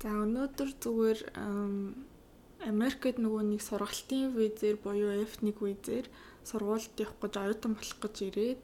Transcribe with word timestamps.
За 0.00 0.08
өнөөдөр 0.16 0.70
зүгээр 0.80 1.20
Америкт 2.64 3.16
нөгөө 3.20 3.42
нэг 3.52 3.60
сургалтын 3.64 4.32
визээр 4.32 4.76
буюу 4.80 5.12
F1 5.28 5.52
визээр 5.60 6.06
сургуульд 6.48 6.96
явах 7.04 7.16
гэж 7.20 7.34
оюутан 7.36 7.72
болох 7.76 7.98
гэж 8.00 8.16
ирээд 8.28 8.62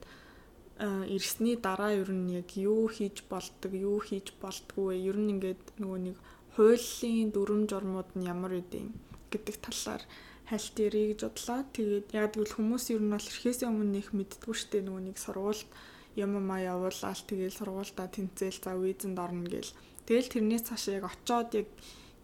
ирсний 1.12 1.57
дараа 1.57 1.93
ер 1.93 2.09
нь 2.12 2.41
яг 2.41 2.48
юу 2.57 2.88
хийж 2.88 3.25
болдог, 3.29 3.72
юу 3.72 4.00
хийж 4.00 4.32
болдгүй 4.41 5.04
ер 5.09 5.16
нь 5.20 5.32
ингээд 5.36 5.80
нөгөө 5.80 6.00
нэг 6.09 6.16
хуулийн 6.57 7.29
дүрм 7.32 7.68
журмууд 7.68 8.16
нь 8.16 8.29
ямар 8.29 8.53
үдийн 8.61 8.96
гэдэг 9.32 9.57
талаар 9.61 10.03
хальт 10.48 10.77
ярих 10.80 11.16
гэж 11.16 11.21
бодлоо. 11.25 11.61
Тэгээд 11.77 12.09
яг 12.16 12.32
гэвэл 12.32 12.57
хүмүүс 12.57 12.84
ер 12.96 13.03
нь 13.05 13.12
бол 13.12 13.29
эрхээс 13.29 13.61
өмнө 13.64 14.00
их 14.00 14.12
мэддэггүй 14.16 14.55
штэ 14.57 14.84
нөгөө 14.84 15.03
нэг 15.09 15.16
сургуульд 15.21 15.68
юм 16.17 16.33
маа 16.41 16.61
явуулаад 16.64 17.21
тэгээд 17.29 17.57
сургуульдаа 17.57 18.09
тэнцээл 18.09 18.59
за 18.65 18.73
визэнд 18.75 19.19
орно 19.21 19.46
гэл. 19.46 19.73
Тэгэл 20.09 20.33
тэрнээс 20.33 20.65
цааш 20.73 20.85
яг 20.96 21.05
очоод 21.05 21.52
яг 21.61 21.69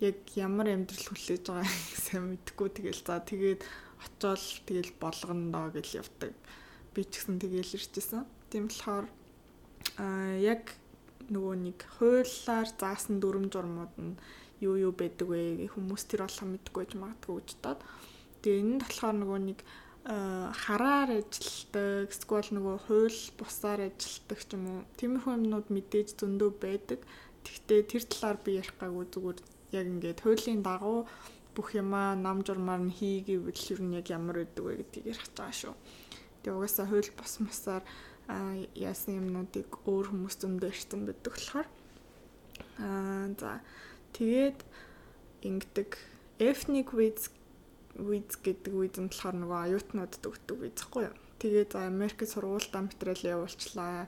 яг 0.01 0.17
ямар 0.35 0.73
амьдрал 0.73 1.07
хүлээж 1.13 1.45
байгаа 1.47 1.69
гэсэн 1.69 2.23
мэдэхгүй 2.33 2.69
тэгэл 2.73 3.03
за 3.05 3.21
тэгээд 3.21 3.61
очоод 4.03 4.43
тэгэл 4.67 4.93
болгоно 4.99 5.47
доо 5.55 5.67
гэж 5.71 5.89
явдаг. 6.01 6.33
Би 6.95 7.05
ч 7.05 7.21
гэсэн 7.21 7.37
тэгэл 7.39 7.77
ирчихсэн. 7.77 8.25
Тийм 8.51 8.67
болохоор 8.73 9.07
а 10.01 10.37
яг 10.41 10.75
нөгөө 11.31 11.55
нэг 11.61 11.79
хуулиар 11.99 12.69
заасан 12.81 13.21
дүрм 13.21 13.53
журмууд 13.53 13.95
нь 14.01 14.17
юу 14.63 14.79
юу 14.79 14.93
байдаг 14.95 15.29
вэ 15.29 15.69
хүмүүс 15.75 16.03
тэр 16.07 16.25
болохоо 16.27 16.49
мэдгүй 16.51 16.83
гэж 16.87 16.93
магадгүй 16.99 17.35
гэж 17.39 17.51
бодоод 17.63 17.81
тэгээ 18.43 18.63
энэ 18.63 18.81
болохоор 18.83 19.17
нөгөө 19.21 19.41
нэг 19.43 19.59
хараар 20.03 21.23
ажилтдаг 21.23 22.11
эсвэл 22.11 22.51
нөгөө 22.59 22.77
хууль 22.91 23.21
бусаар 23.39 23.87
ажилтдаг 23.87 24.39
ч 24.43 24.51
юм 24.59 24.65
уу 24.67 24.81
тиймэрхүү 24.99 25.33
юмнууд 25.39 25.71
мэдээж 25.71 26.19
зөндөө 26.19 26.51
байдаг. 26.59 27.01
Тэгтээ 27.47 27.81
тэр 27.87 28.03
талаар 28.11 28.39
би 28.43 28.59
ярих 28.59 28.75
гайгүй 28.83 29.07
зүгээр 29.15 29.39
яг 29.79 29.87
ингээд 29.87 30.21
хуулийн 30.27 30.63
дагуу 30.67 31.07
бүх 31.55 31.69
юмаа 31.79 32.19
нам 32.19 32.43
журмаар 32.43 32.83
нь 32.83 32.91
хийгээвэл 32.99 33.71
ер 33.79 33.81
нь 33.83 33.95
яг 33.95 34.07
ямар 34.11 34.43
байдаг 34.43 34.65
вэ 34.67 34.75
гэдгийг 34.83 35.07
ярих 35.15 35.23
гэж 35.23 35.35
байгаа 35.39 35.55
шүү. 35.55 35.75
Тэгээ 36.43 36.57
угаасаа 36.59 36.87
хууль 36.91 37.11
бос 37.15 37.35
масаар 37.39 37.85
яасан 38.75 39.23
юмнуудыг 39.23 39.71
өөр 39.87 40.07
хүмүүс 40.11 40.35
зөндөө 40.43 40.71
ирсэн 40.75 41.01
байдаг 41.07 41.31
болохоор 41.31 41.69
аа 42.83 43.27
за 43.39 43.63
тэгээд 44.19 44.59
ингэдэг 45.47 45.91
F1 46.43 46.83
quiz 46.91 47.31
quiz 47.97 48.31
гэдэг 48.41 48.73
quiz 48.73 48.95
нь 48.99 49.09
болохоор 49.11 49.37
нөгөө 49.37 49.61
аюутнуудад 49.67 50.25
өгдөг 50.25 50.57
quiz 50.59 50.77
гэхгүй 50.81 51.05
юу. 51.09 51.17
Тэгээд 51.43 51.71
за 51.75 51.87
Америкт 51.91 52.23
сургуультай 52.29 52.83
материал 52.87 53.23
явуулчлаа. 53.43 54.07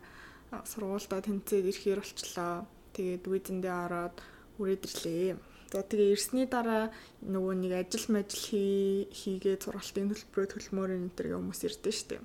Сургуультай 0.55 1.21
тэнцээд 1.25 1.67
ирэхээр 1.71 2.01
болчлоо. 2.01 2.55
Тэгээд 2.95 3.27
quiz-эндээ 3.27 3.75
ороод 3.75 4.17
үрээд 4.63 4.83
ирлээ. 4.87 5.35
За 5.75 5.83
тэгээ 5.83 6.15
ирсний 6.15 6.47
дараа 6.47 6.95
нөгөө 7.27 7.55
нэг 7.59 7.73
ажил 7.75 8.07
мажил 8.15 9.11
хийгээд 9.11 9.67
сургалтын 9.67 10.15
төлбөрөө 10.15 10.47
төлмөр 10.55 10.91
энэ 10.95 11.11
төр 11.19 11.35
хүмүүс 11.35 11.61
ирдэ 11.67 11.91
штеп. 11.91 12.23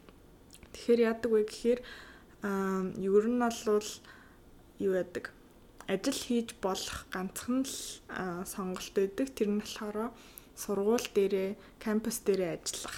Тэгэхээр 0.77 0.99
яадаг 1.09 1.31
вэ 1.33 1.41
гэхээр 1.49 1.79
аа 2.45 2.85
ер 2.93 3.25
нь 3.25 3.41
бол 3.41 3.89
юу 4.77 4.93
яадаг 4.93 5.33
ажил 5.89 6.13
хийж 6.13 6.53
болох 6.61 7.09
ганцхан 7.09 7.65
л 7.65 7.77
сонголт 8.45 8.93
өгдөг. 8.93 9.33
Тэр 9.33 9.49
нь 9.49 9.61
болохоор 9.65 10.13
сургууль 10.59 11.07
дээрээ, 11.15 11.49
кампус 11.79 12.19
дээрээ 12.27 12.51
ажиллах. 12.59 12.97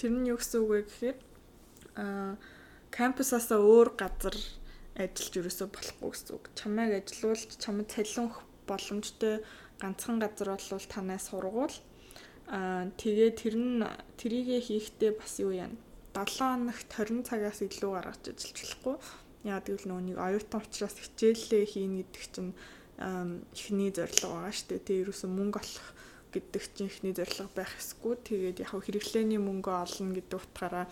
Тэр 0.00 0.12
нь 0.16 0.28
юу 0.32 0.40
гэсэн 0.40 0.60
үг 0.64 0.70
вэ 0.72 0.80
гэхээр 0.88 1.18
аа 2.00 2.40
кампусаас 2.88 3.52
өөр 3.52 3.92
газар 4.00 4.36
ажиллаж 4.96 5.34
ерөөсөө 5.36 5.68
болохгүй 5.68 6.10
гэсэн 6.12 6.32
үг. 6.32 6.44
Чамайг 6.56 6.92
ажилуулж, 7.04 7.50
чамд 7.60 7.88
цалин 7.92 8.32
өгөх 8.32 8.40
боломжтой 8.64 9.34
ганцхан 9.80 10.16
газар 10.16 10.56
бол 10.56 10.86
танаас 10.88 11.28
сургуул 11.28 11.76
Аа 12.46 12.86
тэгээ 12.94 13.30
тэр 13.34 13.54
нь 13.58 13.82
трийгээ 14.22 14.60
хийхдээ 14.62 15.12
бас 15.18 15.42
юу 15.42 15.50
яана. 15.50 15.74
7 16.14 16.38
хоногт 16.38 16.86
20 16.94 17.26
цагаас 17.26 17.58
илүү 17.58 17.90
гаргаж 17.90 18.22
ажиллаж 18.30 18.54
болохгүй. 18.54 18.96
Яа 19.50 19.60
гэвэл 19.66 19.86
нөгөө 19.90 20.04
нэг 20.06 20.18
оюутан 20.22 20.62
учраас 20.62 20.94
хичээлээ 20.94 21.64
хийнэ 21.66 22.06
гэдэг 22.06 22.24
чинь 22.30 22.54
эхний 22.96 23.90
зорилго 23.92 24.28
байгаа 24.32 24.54
шүү 24.56 24.68
дээ. 24.72 24.86
Тэ 24.86 25.00
ерөөсөн 25.04 25.30
мөнгө 25.36 25.60
олох 25.60 25.88
гэдэг 26.32 26.62
чинь 26.74 26.88
эхний 26.88 27.14
зорилго 27.16 27.50
байх 27.52 27.72
эсгүй. 27.76 28.14
Тэгээд 28.24 28.62
яг 28.64 28.72
хэрэглээний 28.72 29.40
мөнгө 29.40 29.72
олно 29.72 30.12
гэдэг 30.16 30.38
утгаараа 30.40 30.86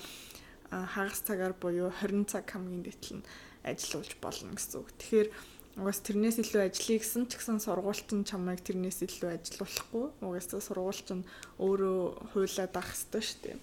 хагас 0.71 1.21
цагаар 1.25 1.55
буюу 1.57 1.89
20 1.89 2.29
цаг 2.29 2.45
хамгийн 2.51 2.85
дэтэл 2.85 3.21
нь 3.21 3.27
ажиллуулж 3.65 4.13
болно 4.21 4.53
гэсэн 4.57 4.81
үг. 4.81 4.89
Тэгэхээр 5.01 5.29
Угаас 5.75 6.07
тэрнээс 6.07 6.39
илүү 6.39 6.71
ажиллая 6.71 7.03
гэсэн 7.03 7.27
ч 7.27 7.35
гэсэн 7.35 7.59
сургуульч 7.59 8.07
нь 8.15 8.23
чамайг 8.23 8.63
тэрнээс 8.63 9.11
илүү 9.11 9.31
ажиллуулахгүй. 9.35 10.07
Угаасаа 10.23 10.63
сургуульч 10.63 11.09
нь 11.19 11.27
өөрөө 11.59 12.31
хуйлаад 12.31 12.75
авах 12.79 12.95
хэрэгтэй 12.95 13.23
шүү 13.27 13.41
дээ. 13.43 13.59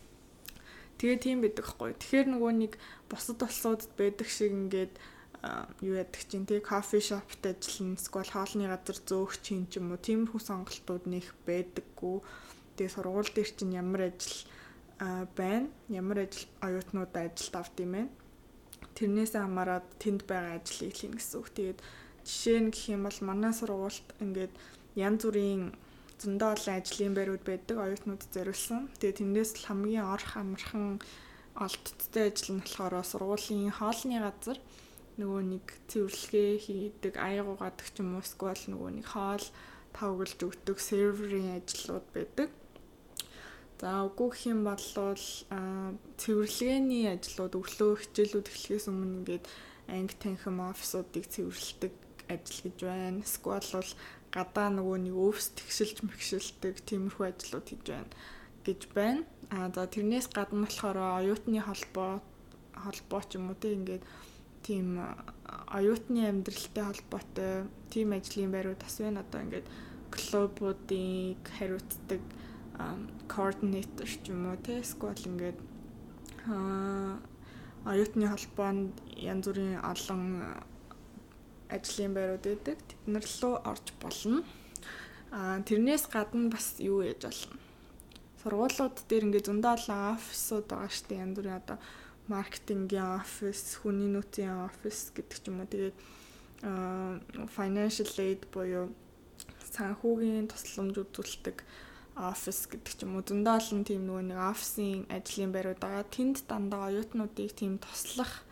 Тэгээ 1.00 1.20
тийм 1.24 1.40
байдаг 1.40 1.66
хгүй. 1.72 1.96
Тэгэхээр 1.96 2.28
нөгөө 2.36 2.52
нэг 2.60 2.74
бусад 3.08 3.40
улсуудад 3.40 3.96
байдаг 3.96 4.28
шиг 4.28 4.52
ингээд 4.52 4.94
юу 5.82 5.98
яадаг 5.98 6.22
чинь 6.30 6.46
тий 6.46 6.62
кофе 6.62 7.02
шопт 7.02 7.42
ажиллана, 7.42 7.98
эсвэл 7.98 8.30
хоолны 8.30 8.66
газар 8.70 8.98
зөөх 9.10 9.42
чинь 9.42 9.66
ч 9.66 9.82
юм 9.82 9.90
уу 9.90 9.98
тиймэрхүү 9.98 10.38
сонголтууд 10.38 11.10
нэх 11.10 11.34
байдаггүй. 11.50 12.22
Тэгээ 12.78 12.94
сургууль 12.94 13.34
дээр 13.34 13.50
чинь 13.58 13.74
ямар 13.74 14.14
ажил 14.14 14.38
байна? 15.34 15.66
Ямар 15.90 16.30
ажил 16.30 16.46
оюутнуудаа 16.62 17.26
ажилд 17.26 17.56
авд 17.58 17.76
юм 17.82 17.92
бэ? 17.98 18.02
Тэрнээс 18.94 19.34
хамаарат 19.34 19.88
тэнд 19.98 20.30
байгаа 20.30 20.62
ажлыг 20.62 20.94
хийн 20.94 21.18
гэсэн 21.18 21.38
үг. 21.42 21.50
Тэгээд 21.58 21.80
жишээ 22.22 22.60
нь 22.62 22.70
гэх 22.70 22.86
юм 22.94 23.10
бол 23.10 23.20
манай 23.26 23.54
сургуульд 23.58 24.08
ингээд 24.22 24.54
янз 24.94 25.22
бүрийн 25.26 25.74
зөндөө 26.22 26.50
олон 26.54 26.76
ажлын 26.78 27.14
байрууд 27.18 27.44
байдаг 27.50 27.78
оюутнууд 27.82 28.24
зориулсан. 28.30 28.94
Тэгээд 29.02 29.20
тэндээс 29.26 29.52
л 29.58 29.68
хамгийн 29.74 30.06
орох 30.06 30.38
амархан 30.38 31.02
олдттой 31.58 32.30
ажил 32.30 32.50
нь 32.56 32.62
болохоор 32.62 33.02
сургуулийн 33.02 33.74
хоолны 33.74 34.22
газар 34.22 34.58
нөгөө 35.20 35.42
нэг 35.52 35.66
цэвэрлэгээ 35.92 36.52
хийдэг 36.66 37.14
аягуу 37.18 37.58
гадаг 37.60 37.88
ч 37.92 38.00
юм 38.00 38.16
уу 38.16 38.24
эсвэл 38.24 38.64
нөгөө 38.72 38.92
нэг 39.02 39.08
хоол 39.12 39.46
тавгалж 39.96 40.40
өгдөг 40.48 40.78
серверийн 40.80 41.60
ажлууд 41.60 42.08
байдаг. 42.16 42.50
За 43.82 44.06
үгүй 44.08 44.30
гэх 44.30 44.44
юм 44.54 44.62
бол 44.64 44.86
цэвэрлэгээний 46.22 47.06
ажлууд 47.12 47.54
өглөө 47.60 47.92
хичээлүүд 48.00 48.48
эхлэхээс 48.48 48.86
өмнө 48.88 49.18
ингээд 49.20 49.46
анги 49.90 50.16
танхим 50.22 50.58
офисуудыг 50.62 51.26
цэвэрлэдэг 51.34 51.94
ажил 52.30 52.60
гэж 52.70 52.78
байна. 52.86 53.26
Эсвэл 53.26 53.68
бол 53.74 53.92
гадаа 54.32 54.68
нөгөө 54.72 54.98
нэг 55.02 55.16
өвс 55.18 55.46
тэгшилж 55.58 55.98
мэгшилдэг 56.08 56.76
тиймэрхүү 56.88 57.26
ажлууд 57.28 57.68
хийж 57.68 57.84
байна 57.90 58.12
гэж 58.64 58.82
байна. 58.96 59.26
А 59.52 59.68
за 59.74 59.84
тэрнээс 59.90 60.32
гадна 60.32 60.64
болохоор 60.64 60.98
оюутны 61.20 61.60
холбоо 61.60 62.22
холбоо 62.72 63.22
ч 63.28 63.36
юм 63.36 63.52
уу 63.52 63.58
тийм 63.60 63.84
ингээд 63.84 64.04
тийм 64.64 65.00
оюутны 65.68 66.28
амьдралтай 66.30 66.84
холбоотой 66.86 67.68
тийм 67.90 68.14
ажлын 68.14 68.52
байрууд 68.52 68.82
бас 68.82 68.98
байна. 69.00 69.24
Одоо 69.24 69.42
ингээд 69.42 69.68
клубуудыг 70.12 71.42
хариуцдаг 71.58 72.22
координатор 73.28 74.08
ч 74.08 74.30
юм 74.30 74.52
уу 74.52 74.58
тийм 74.60 74.82
эсвэл 74.84 75.28
ингээд 75.30 75.60
оюутны 77.86 78.26
холбоонд 78.30 78.94
янз 79.18 79.46
бүрийн 79.48 79.82
олон 79.82 80.24
ажлын 81.70 82.14
байрууд 82.14 82.44
байдаг. 82.46 82.78
Тэднэр 82.90 83.26
рүү 83.26 83.54
орж 83.70 83.88
болно. 84.02 84.44
Аа 85.32 85.64
тэрнээс 85.64 86.06
гадна 86.12 86.52
бас 86.52 86.76
юу 86.80 87.02
яаж 87.02 87.24
болно? 87.24 87.60
Сургуулиуд 88.42 88.98
дээр 89.08 89.26
ингээд 89.30 89.48
зөндөө 89.48 89.72
олон 89.78 90.02
офисууд 90.18 90.66
байгаа 90.68 90.90
дээ. 90.90 91.24
Янз 91.24 91.36
бүрийн 91.38 91.60
одоо 91.62 91.78
маркетингийн 92.28 93.22
офис, 93.22 93.80
хүний 93.82 94.10
нөөцийн 94.12 94.68
офис 94.68 95.10
гэдэг 95.16 95.38
ч 95.42 95.46
юм 95.50 95.62
уу. 95.62 95.72
Тэгээд 95.72 95.98
financial 97.58 98.12
aid 98.22 98.46
буюу 98.54 98.94
санхүүгийн 99.74 100.52
тусламж 100.52 100.96
үзүүлдэг 101.02 101.58
офис 102.22 102.68
гэдэг 102.70 102.94
ч 102.94 103.00
юм 103.02 103.18
уу 103.18 103.26
зөндөө 103.26 103.54
олон 103.58 103.82
тийм 103.88 104.06
нөгөө 104.06 104.24
нэг 104.30 104.40
офисын 104.52 105.08
ажлын 105.10 105.52
байрууд 105.56 105.80
байгаа. 105.82 106.06
Тэнд 106.06 106.38
дандаа 106.46 106.92
оюутнуудыг 106.92 107.52
тийм 107.58 107.82
туслах 107.82 108.46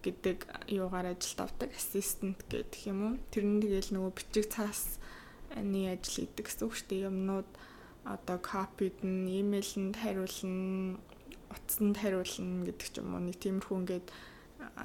гэдэг 0.00 0.48
юугаар 0.72 1.12
ажилд 1.12 1.40
авдаг 1.44 1.70
ассистент 1.76 2.40
гэдэг 2.48 2.80
юм 2.88 2.98
уу. 3.04 3.14
Тэр 3.28 3.44
нь 3.44 3.60
тэгэл 3.60 3.92
нөгөө 3.92 4.12
бичиг 4.16 4.46
цаасны 4.48 5.80
ажил 5.92 6.24
хийдэг 6.24 6.46
гэсэн 6.48 6.64
үг 6.64 6.74
шүү 6.78 6.88
дээ. 6.88 7.06
Юмнууд 7.10 7.48
одоо 8.04 8.38
копид 8.40 8.96
нь, 9.04 9.28
имэйлэнд 9.44 10.00
хариулна, 10.00 10.96
утсанд 11.50 11.96
хариулна 11.98 12.66
гэдэг 12.70 12.88
ч 12.88 12.96
юм 13.02 13.14
уу. 13.14 13.22
Нэг 13.26 13.36
тиймэрхүү 13.42 13.76
ингээд 13.82 14.08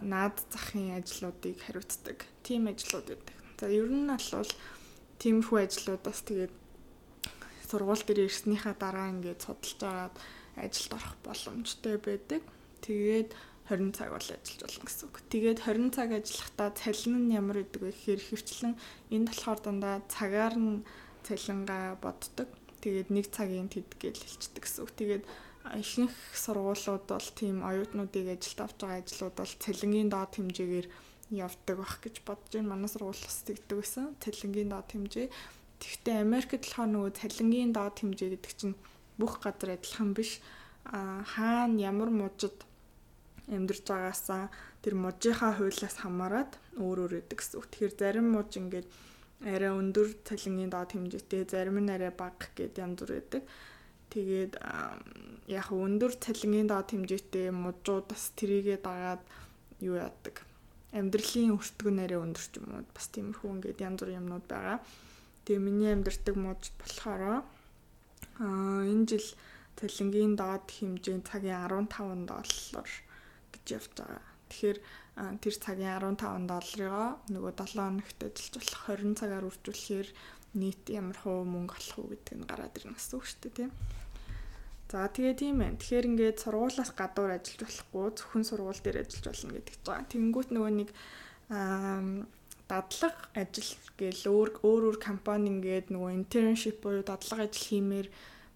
наад 0.01 0.35
захын 0.49 0.97
ажлуудыг 0.97 1.55
хариуцдаг. 1.61 2.25
Тим 2.43 2.67
ажлууд 2.67 3.07
байдаг. 3.13 3.37
За 3.59 3.69
ер 3.69 3.87
нь 3.87 4.09
бол 4.09 4.51
тиймэрхүү 5.21 5.57
ажлуудаас 5.63 6.21
тэгээд 6.25 6.53
сургууль 7.69 8.03
дээр 8.05 8.27
ирснийхаа 8.27 8.75
дараа 8.75 9.13
ингээд 9.13 9.45
судалж 9.45 9.79
аваад 9.83 10.15
ажилд 10.55 10.91
орох 10.97 11.15
боломжтой 11.23 11.95
байдаг. 11.97 12.41
Тэгээд 12.81 13.29
20 13.69 13.97
цаг 13.97 14.09
бол 14.13 14.21
ажиллаж 14.21 14.61
болно 14.61 14.85
гэсэн 14.85 15.05
үг. 15.09 15.17
Тэгээд 15.33 15.59
20 15.65 15.95
цаг 15.95 16.09
ажиллахдаа 16.13 16.69
цалин 16.77 17.15
нь 17.25 17.33
ямар 17.33 17.57
гэдэг 17.65 17.81
вэ 17.81 17.91
гэхээр 17.91 18.21
хөвчлэн 18.29 18.73
энд 19.09 19.27
болохоор 19.33 19.59
дандаа 19.65 19.95
цагаар 20.05 20.55
нь 20.55 20.85
цалингаа 21.25 21.97
боддог. 21.97 22.49
Тэгээд 22.85 23.09
нэг 23.09 23.25
цагийн 23.33 23.69
тэд 23.73 23.89
гэж 23.97 24.15
хэлчихдэг 24.21 24.63
гэсэн 24.63 24.81
үг. 24.85 24.91
Тэгээд 24.93 25.23
ихэнх 25.73 26.13
сургуулиуд 26.37 27.05
бол 27.09 27.29
тийм 27.33 27.65
оюутнуудыг 27.65 28.37
ажилд 28.37 28.59
авч 28.61 28.77
байгаа 28.81 29.01
ажлууд 29.01 29.35
бол 29.37 29.53
цалингийн 29.63 30.09
доод 30.13 30.31
хэмжээгээр 30.37 30.87
явдаг 31.33 31.75
байх 31.81 31.95
гэж 32.05 32.15
бодож 32.21 32.51
байна. 32.53 32.71
Манай 32.77 32.89
сургууль 32.89 33.17
бас 33.25 33.39
тэгдэг 33.49 33.77
гэсэн. 33.81 34.05
Цалингийн 34.21 34.69
доод 34.69 34.89
хэмжээ. 34.93 35.27
Тэгэхдээ 35.81 36.17
Америкт 36.21 36.61
болохоор 36.61 36.89
нөгөө 36.93 37.11
цалингийн 37.17 37.71
доод 37.73 37.95
хэмжээ 37.97 38.29
гэдэг 38.37 38.53
чинь 38.53 38.75
бүх 39.17 39.41
газар 39.41 39.73
адилхан 39.73 40.13
биш. 40.13 40.37
Аа 40.85 41.25
хаана 41.25 41.81
ямар 41.81 42.13
мужид 42.13 42.57
амьдарч 43.49 43.85
байгаасаа 43.89 44.53
тэр 44.85 44.93
мужийнхаа 45.01 45.57
хуулиас 45.57 45.97
хамаарат 46.01 46.51
өөр 46.77 46.97
өөр 47.09 47.13
өгдөг 47.25 47.37
гэсэн 47.41 47.57
үг. 47.57 47.65
Тэгэхээр 47.73 47.93
зарим 47.97 48.27
муж 48.33 48.49
ингээд 48.53 48.87
арай 49.45 49.71
өндөр 49.73 50.07
цалингийн 50.25 50.69
доод 50.73 50.93
хэмжээтэй, 50.93 51.45
зарим 51.49 51.77
нь 51.81 51.93
арай 51.93 52.13
бага 52.13 52.49
гэд 52.57 52.81
янз 52.81 52.97
бүр 53.01 53.11
байдаг. 53.17 53.43
Тэгээд 54.15 54.55
яг 55.51 55.67
өндөр 55.75 56.15
цалингийн 56.23 56.71
доод 56.71 56.87
хэмжээтэй 56.87 57.51
мужууд 57.51 58.07
бас 58.07 58.31
трийгээ 58.39 58.79
дагаад 58.79 59.19
юу 59.83 59.99
яадаг. 59.99 60.39
Амьдралын 60.95 61.51
өртгөө 61.59 61.91
нэрээ 61.91 62.23
өндөр 62.23 62.45
ч 62.47 62.55
юм 62.63 62.79
уу 62.79 62.87
бас 62.95 63.11
тиймэрхүү 63.11 63.49
ингээд 63.59 63.83
янз 63.83 63.99
бүр 63.99 64.15
юмнууд 64.15 64.45
байгаа. 64.47 64.79
Тэгээ 65.43 65.59
миний 65.67 65.91
амьдардаг 65.91 66.35
муж 66.39 66.71
болохоор 66.79 67.43
аа 68.39 68.87
энэ 68.87 69.03
жил 69.03 69.27
цалингийн 69.75 70.39
доод 70.39 70.63
хэмжээ 70.63 71.19
цагийн 71.27 71.67
15 71.67 72.23
доллар 72.31 72.89
гэж 73.51 73.65
явж 73.75 73.91
байгаа. 73.99 74.23
Тэгэхээр 74.47 74.77
тэр 75.43 75.55
цагийн 75.59 75.99
15 75.99 76.47
долларыгоо 76.47 77.07
нөгөө 77.35 77.53
7 77.59 77.83
хоногт 77.83 78.19
ажиллаж 78.23 78.55
болох 78.55 78.83
20 78.87 79.19
цагаар 79.19 79.47
үржүүлэхээр 79.51 80.07
нийт 80.55 80.83
ямар 80.87 81.17
хуу 81.19 81.43
мөнгө 81.43 81.75
олох 81.75 81.97
уу 81.99 82.11
гэдэг 82.15 82.35
нь 82.39 82.47
гараад 82.47 82.77
ирнэ 82.79 82.95
гэсэн 82.95 83.15
үг 83.19 83.25
шүү 83.27 83.39
дээ 83.43 83.55
тийм. 83.59 83.71
За 84.85 85.09
тэгээ 85.09 85.33
тийм 85.33 85.55
байна. 85.59 85.77
Тэгэхээр 85.81 86.09
ингээд 86.09 86.37
сургуулаас 86.45 86.91
гадуур 86.93 87.31
ажиллаж 87.33 87.61
болохгүй 87.65 88.05
зөвхөн 88.13 88.45
сургууль 88.45 88.81
дээр 88.85 89.01
ажиллаж 89.01 89.25
болно 89.33 89.53
гэдэг 89.57 89.75
ч 89.75 89.81
байгаа. 89.81 90.11
Тэнгүүт 90.13 90.49
нөгөө 90.53 90.73
нэг 90.77 90.89
дадлага 92.69 93.21
ажил 93.33 93.71
гээл 93.97 94.23
өөр 94.29 94.49
өөр 94.61 94.83
өөр 94.89 94.97
компани 95.01 95.49
ингээд 95.49 95.89
нөгөө 95.89 96.11
internship 96.17 96.77
буюу 96.85 97.01
дадлага 97.01 97.49
ажил 97.49 97.65
хиймээр 97.65 98.07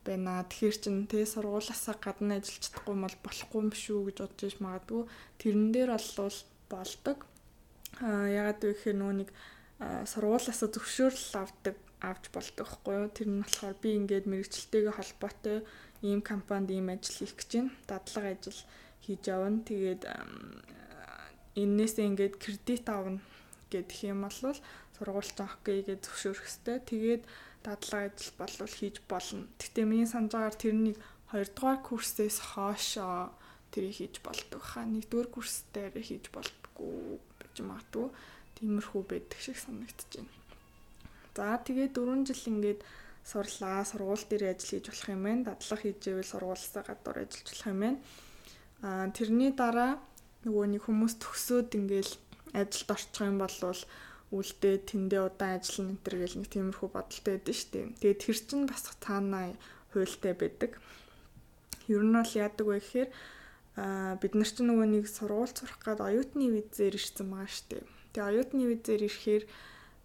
байна. 0.05 0.45
Тэгэхээр 0.45 0.77
чин 0.77 0.97
тэ 1.09 1.25
сургуулаасаа 1.25 1.97
гадна 1.97 2.37
ажиллаж 2.37 2.61
чадахгүй 2.61 2.95
бол 2.97 3.17
болохгүй 3.25 3.59
юм 3.65 3.69
шүү 3.73 3.99
гэж 4.09 4.17
бодож 4.21 4.41
иж 4.45 4.55
магадгүй. 4.61 5.01
Тэрэн 5.41 5.67
дээр 5.73 5.89
болвол 5.97 6.39
болдог. 6.69 7.17
Аа 8.05 8.25
ягаад 8.29 8.61
вэ 8.61 8.69
гэхээр 8.73 8.97
нөгөө 9.01 9.17
нэг 9.21 9.29
сургуулаасаа 10.09 10.69
зөвшөөрөл 10.73 11.41
авдаг 11.41 11.75
авч 12.01 12.23
болдог 12.33 12.67
хгүй 12.69 12.95
юу. 12.95 13.09
Тэр 13.13 13.27
нь 13.29 13.41
болохоор 13.43 13.75
би 13.83 13.89
ингээд 13.99 14.25
мэрэгчлэлтэйгээ 14.31 14.93
холбоотой 14.97 15.57
ийм 16.01 16.21
компанид 16.21 16.71
ийм 16.71 16.89
ажил 16.89 17.15
хийх 17.19 17.35
гэж 17.35 17.49
байна. 17.53 17.71
Дадлага 17.87 18.29
ажил 18.35 18.59
хийж 19.03 19.21
явна. 19.27 19.59
Тэгээд 19.67 20.01
энээсээ 21.55 22.05
ингээд 22.09 22.35
кредит 22.39 22.85
авна 22.89 23.19
гэдэг 23.71 23.99
юм 24.07 24.23
бол 24.23 24.57
сургуульч 24.95 25.37
окей 25.39 25.79
гэж 25.83 25.99
зөвшөөрөх 26.05 26.47
хэвээр. 26.47 26.81
Тэгээд 26.87 27.23
дадлага 27.63 28.07
ажил 28.07 28.33
болвол 28.39 28.73
хийж 28.79 28.95
болно. 29.11 29.47
Гэхдээ 29.59 29.85
миний 29.85 30.07
байгаагаар 30.07 30.55
тэрнийг 30.55 30.97
2 31.31 31.55
дугаар 31.55 31.79
курсээс 31.83 32.37
хоошоо 32.55 33.31
тэрийг 33.71 33.95
хийж 33.99 34.15
болдог 34.25 34.61
хаа. 34.63 34.87
1 34.87 35.05
дугаар 35.11 35.29
курс 35.29 35.63
дээр 35.73 35.93
хийж 35.99 36.25
болдгоо 36.33 37.19
гэж 37.39 37.55
магадгүй. 37.61 38.07
Тиймэрхүү 38.55 39.01
байдаг 39.07 39.39
шиг 39.39 39.57
байна. 39.67 39.85
За 41.35 41.55
тэгээд 41.55 41.95
4 41.95 42.27
жил 42.27 42.43
ингээд 42.51 42.81
сурлаа, 43.29 43.85
сургууль 43.85 44.25
дээр 44.25 44.43
ажил 44.57 44.81
хийж 44.81 44.85
болох 44.89 45.09
юм 45.13 45.23
байна. 45.23 45.45
Дадлага 45.53 45.81
хийж 45.85 46.01
ивэл 46.09 46.33
сургуулиасаа 46.33 46.83
гадуур 46.89 47.17
ажиллаж 47.21 47.47
болох 47.49 47.67
юм 47.69 47.79
байна. 47.85 47.99
Аа 48.81 49.05
тэрний 49.13 49.51
дараа 49.53 49.91
нөгөө 50.45 50.65
нэг 50.73 50.83
хүмүүс 50.89 51.13
төгсөөд 51.21 51.69
ингээл 51.77 52.13
ажилд 52.57 52.89
орчих 52.89 53.21
юм 53.21 53.37
бол 53.37 53.53
үлдээ 54.29 54.75
тэндээ 54.85 55.21
удаан 55.25 55.57
ажиллана 55.57 55.91
энэ 55.93 56.03
төр 56.05 56.15
гэл 56.21 56.37
нэг 56.37 56.49
тиймэрхүү 56.53 56.89
бодолтой 56.93 57.33
байдаг 57.33 57.55
шүү 57.57 57.69
дээ. 57.73 57.85
Тэгээд 57.97 58.21
тэр 58.21 58.37
чинь 58.45 58.69
бас 58.69 58.83
цаанаа 59.01 59.45
хуйлтай 59.91 60.33
байдаг. 60.37 60.71
Ер 61.89 62.03
нь 62.05 62.13
бол 62.13 62.33
яадаг 62.37 62.65
вэ 62.69 62.77
гэхээр 62.77 63.09
аа 63.81 64.13
бид 64.21 64.33
нар 64.37 64.49
чинь 64.49 64.69
нөгөө 64.69 64.87
нэг 64.93 65.05
сургууль 65.09 65.49
сурах 65.49 65.81
гээд 65.81 66.05
оюутны 66.05 66.45
визээр 66.53 66.93
ирсэн 66.93 67.25
байгаа 67.25 67.49
шүү 67.49 67.67
дээ. 67.73 67.83
Тэгээд 68.13 68.29
оюутны 68.29 68.63
визээр 68.69 69.01
ирэхээр 69.09 69.43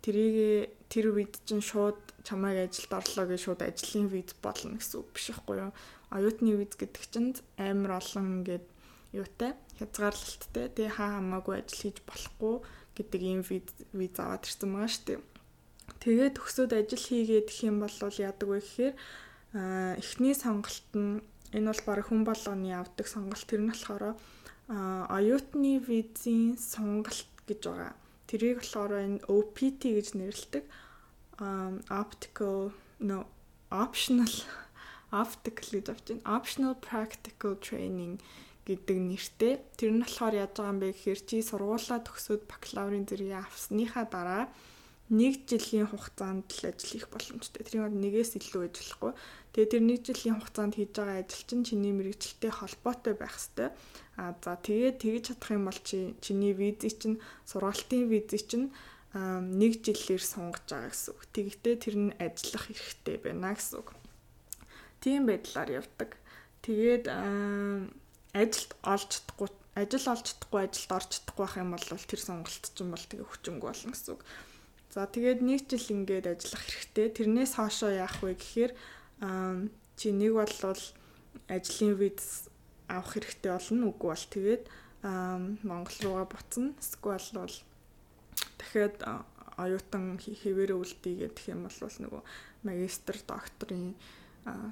тэрийг 0.04 0.76
тэр 0.92 1.16
үед 1.16 1.40
чинь 1.48 1.64
шууд 1.64 1.96
чамайг 2.28 2.68
ажилд 2.68 2.92
орлоо 2.92 3.24
гэж 3.24 3.40
шууд 3.40 3.60
ажлын 3.64 4.06
виз 4.12 4.36
болно 4.44 4.76
гэсэн 4.76 5.00
үг 5.00 5.08
биш 5.16 5.32
байхгүй 5.32 5.56
юу? 5.64 5.72
Оюутны 6.12 6.52
виз 6.60 6.76
гэдэг 6.76 7.04
чинь 7.08 7.32
амар 7.56 8.04
олон 8.04 8.44
ингээд 8.44 8.66
юутай 9.16 9.56
хязгаарлалттай 9.80 10.66
тий 10.76 10.88
хаа 10.92 11.18
хамаагүй 11.18 11.64
ажил 11.64 11.80
хийж 11.80 11.98
болохгүй 12.04 12.54
гэдэг 12.96 13.20
ийм 13.24 13.40
виз 13.48 13.66
виз 13.96 14.14
аваад 14.20 14.44
ирсэн 14.44 14.68
байгаа 14.70 14.90
шүү 14.92 15.04
дээ. 15.08 15.20
Тэгээд 16.04 16.36
төгсөөд 16.36 16.72
ажил 16.76 17.04
хийгээд 17.08 17.46
гэх 17.48 17.60
юм 17.64 17.76
бол 17.82 17.96
яадаг 17.98 18.48
вэ 18.48 18.58
гэхээр 18.60 18.94
эхний 20.02 20.34
сонголт 20.34 20.88
нь 20.94 21.22
энэ 21.56 21.68
бол 21.70 21.82
баг 21.86 22.06
хүн 22.06 22.22
болгоны 22.26 22.70
авдаг 22.74 23.06
сонголт 23.06 23.46
тэр 23.46 23.62
нь 23.62 23.70
болохоор 23.70 24.14
оюутны 25.16 25.78
визийн 25.78 26.58
сонголт 26.58 27.30
гэж 27.48 27.60
байгаа. 27.66 27.92
Тэрийг 28.34 28.66
болохоор 28.66 28.98
энэ 28.98 29.22
OPT 29.30 29.94
гэж 29.94 30.18
нэрлэдэг. 30.18 30.66
Optical 31.86 32.74
no 32.98 33.30
optional 33.70 34.34
optical 35.22 35.70
гэж 35.78 35.86
авч 35.94 36.04
байна. 36.10 36.26
Optional 36.34 36.74
practical 36.74 37.54
training 37.62 38.18
гэдэг 38.66 38.98
нэртэй. 38.98 39.62
Тэр 39.78 39.90
нь 39.94 40.02
болохоор 40.02 40.34
яаж 40.34 40.50
байгаа 40.50 40.74
юм 40.74 40.82
бэ 40.82 40.90
гэхээр 40.98 41.20
чи 41.22 41.46
сургуулаа 41.46 42.02
төгсөөд 42.02 42.42
бакалаврын 42.50 43.06
зэрэг 43.06 43.38
авсныхаа 43.38 44.04
дараа 44.10 44.50
нэг 45.12 45.44
жилийн 45.44 45.88
хугацаанд 45.90 46.48
л 46.48 46.72
ажил 46.72 46.90
хийх 46.96 47.08
боломжтой. 47.12 47.60
Тэр 47.60 47.92
нь 47.92 48.00
нэгээс 48.00 48.40
илүү 48.40 48.72
ажиллахгүй. 48.72 49.12
Тэгээ 49.52 49.72
тэр 49.76 49.82
нэг 49.84 50.00
жилийн 50.00 50.36
хугацаанд 50.40 50.74
хийж 50.80 50.90
байгаа 50.96 51.20
ажил 51.20 51.44
чинь 51.44 51.64
чиний 51.68 51.92
мэрэгчлэлтэй 51.92 52.52
холбоотой 52.54 53.14
байх 53.14 53.36
хэвээр. 53.36 53.72
А 54.16 54.32
за 54.40 54.56
тэгээд 54.56 54.96
тэгж 55.04 55.22
чадах 55.28 55.50
юм 55.52 55.68
бол 55.68 55.80
чи 55.84 56.16
чиний 56.24 56.56
визий 56.56 56.92
чинь 56.96 57.20
сургалтын 57.44 58.08
визий 58.08 58.40
чинь 58.40 58.72
нэг 59.12 59.84
жилээр 59.84 60.24
сунгаж 60.24 60.64
байгаа 60.72 60.90
гэсэн 60.90 61.12
үг. 61.12 61.22
Тэгвэл 61.30 61.78
тэр 61.78 61.96
нь 62.00 62.16
ажиллах 62.16 62.64
хэрэгтэй 62.66 63.16
байна 63.20 63.52
гэсэн 63.54 63.78
үг. 63.78 63.88
Тийм 65.04 65.28
байдлаар 65.28 65.84
явдаг. 65.84 66.16
Тэгээд 66.64 67.12
ажилд 68.32 68.72
олж 68.82 69.08
чадахгүй 69.12 69.48
ажил 69.78 70.06
олж 70.10 70.24
чадахгүй 70.32 70.60
ажилд 70.64 70.90
орж 70.96 71.08
чадахгүй 71.12 71.44
байх 71.44 71.56
юм 71.60 71.70
бол 71.76 71.86
тэр 71.86 72.20
сонголт 72.24 72.64
чинь 72.74 72.90
бол 72.90 73.04
тэгээ 73.06 73.28
хүчингүй 73.28 73.68
болно 73.68 73.92
гэсэн 73.92 74.12
үг. 74.16 74.22
За 74.94 75.10
тэгээд 75.10 75.42
нэг 75.42 75.66
жил 75.66 76.06
ингээд 76.06 76.38
ажиллах 76.38 76.62
хэрэгтэй. 76.62 77.10
Тэрнээс 77.10 77.58
хоошоо 77.58 77.90
яах 77.90 78.22
вэ 78.22 78.38
гэхээр 78.38 78.72
чи 79.98 80.14
нэг 80.14 80.38
бол 80.38 80.54
ажлын 81.50 81.94
виз 81.98 82.46
авах 82.86 83.18
хэрэгтэй 83.18 83.50
болно. 83.50 83.90
Үгүй 83.90 84.08
бол 84.14 84.26
тэгээд 84.30 84.62
Монгол 85.66 85.98
руугаа 85.98 86.26
буцна. 86.30 86.78
Эсвэл 86.78 87.26
бол 87.42 87.56
дахиад 88.54 88.96
оюутан 89.58 90.14
хэвээрээ 90.14 90.78
үлдээ 90.78 91.26
гэх 91.26 91.50
юм 91.50 91.66
бол 91.66 91.74
нөгөө 91.74 92.22
магистр 92.62 93.18
докторийн 93.26 93.98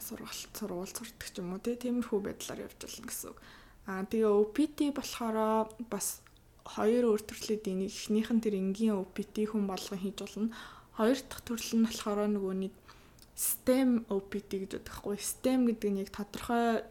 сургалт 0.06 0.54
сургууль 0.54 0.86
сурдаг 0.86 1.28
ч 1.34 1.42
юм 1.42 1.50
уу 1.50 1.58
тиймэрхүү 1.58 2.20
байдлаар 2.22 2.70
явж 2.70 2.78
болно 2.78 3.10
гэсэн 3.10 3.30
үг. 3.34 3.38
Аа 3.90 4.06
тэгээ 4.06 4.30
OPT 4.30 4.78
болохоор 4.94 5.66
бас 5.90 6.22
хоёр 6.64 7.14
өөр 7.14 7.22
төрлийн 7.26 7.86
эхнийх 7.86 8.30
нь 8.30 8.42
тэр 8.42 8.54
энгийн 8.58 8.98
OPT 8.98 9.50
хүн 9.50 9.66
болгон 9.66 9.98
хийж 9.98 10.18
болно. 10.22 10.54
Хоёр 10.96 11.18
дахь 11.18 11.42
төрөл 11.42 11.72
нь 11.78 11.86
болохоор 11.86 12.28
нөгөө 12.30 12.54
нэг 12.68 12.74
STEM 13.34 14.04
OPT 14.12 14.50
гэж 14.62 14.70
байдаг 14.76 14.94
хгүй. 14.94 15.16
STEM 15.18 15.60
гэдэг 15.66 15.90
нь 15.90 16.00
яг 16.04 16.10
тодорхой 16.12 16.84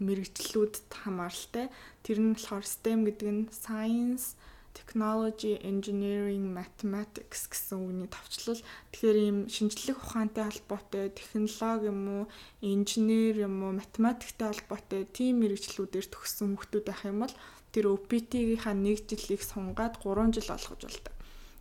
мэрэгчлүүд 0.00 0.74
хамааралтай. 0.90 1.68
Тэр 2.02 2.18
нь 2.18 2.34
болохоор 2.34 2.64
STEM 2.64 3.04
гэдэг 3.06 3.28
нь 3.30 3.42
science, 3.52 4.34
technology, 4.74 5.58
engineering, 5.62 6.50
mathematics 6.54 7.50
гэсэн 7.50 7.78
үгний 7.82 8.08
товчлол. 8.10 8.60
Тэгэхээр 8.92 9.18
ийм 9.18 9.38
шинжлэх 9.50 9.98
ухаантай 9.98 10.46
холбоотой 10.46 11.10
технологи 11.10 11.90
юм 11.90 12.00
уу, 12.08 12.24
инженер 12.62 13.46
юм 13.46 13.56
уу, 13.64 13.72
математиктэй 13.78 14.48
холбоотой 14.50 15.06
тийм 15.10 15.42
мэрэгчлүүдээр 15.42 16.06
төгссөн 16.10 16.54
хүмүүс 16.58 16.86
байх 16.86 17.02
юм 17.06 17.26
бол 17.26 17.34
тэр 17.70 17.84
OPT-гийнхаа 17.94 18.74
нэг 18.74 19.06
жилийг 19.06 19.42
сунгаад 19.46 19.98
3 20.02 20.34
жил 20.34 20.50
олгож 20.54 20.82
болдог. 20.86 21.14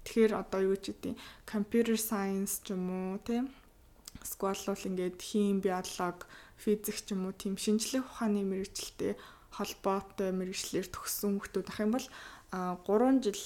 Тэгэхээр 0.05 0.31
одоо 0.37 0.59
юу 0.73 0.77
ч 0.77 0.93
гэдэг 0.93 1.13
computer 1.45 1.97
science 1.97 2.61
ч 2.65 2.73
юм 2.73 2.89
уу, 2.89 3.21
тийм 3.21 3.49
Эсвэл 4.19 4.57
бол 4.67 4.87
ингээд 4.89 5.21
хим, 5.21 5.61
биолог, 5.63 6.27
физик 6.57 6.97
ч 7.05 7.13
юм 7.13 7.29
уу 7.29 7.33
тийм 7.33 7.55
шинжлэх 7.55 8.03
ухааны 8.03 8.43
мэрэгчлэлтэй 8.43 9.13
холбоотой 9.55 10.29
мэрэгчлэр 10.35 10.87
төгссөн 10.91 11.39
хүмүүс 11.39 11.69
ах 11.71 11.79
юм 11.79 11.91
бол 11.95 12.07
3 12.51 13.23
жил 13.23 13.43